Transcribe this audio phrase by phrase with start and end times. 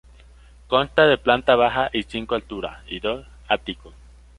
[0.65, 3.93] Consta de planta baja y cinco alturas y dos áticos.